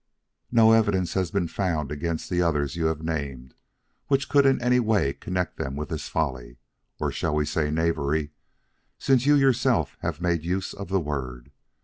"No 0.51 0.71
evidence 0.71 1.13
has 1.13 1.29
been 1.29 1.47
found 1.47 1.91
against 1.91 2.27
the 2.27 2.41
others 2.41 2.75
you 2.75 2.87
have 2.87 3.03
named 3.03 3.53
which 4.07 4.29
could 4.29 4.47
in 4.47 4.59
any 4.59 4.79
way 4.79 5.13
connect 5.13 5.57
them 5.57 5.75
with 5.75 5.89
this 5.89 6.09
folly 6.09 6.57
or 6.99 7.11
shall 7.11 7.35
we 7.35 7.45
say 7.45 7.69
knavery, 7.69 8.31
since 8.97 9.27
you 9.27 9.35
yourself 9.35 9.97
have 10.01 10.19
made 10.19 10.43
use 10.43 10.73
of 10.73 10.87
the 10.87 10.99
word. 10.99 11.51